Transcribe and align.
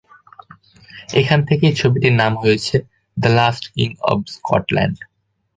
এখান 1.19 1.39
থেকেই 1.49 1.73
ছবিটির 1.75 2.15
নাম 2.21 2.33
হয়েছে 2.37 2.75
"the 3.17 3.29
last 3.37 3.63
king 3.73 3.89
of 4.09 4.19
Scotland." 4.35 4.97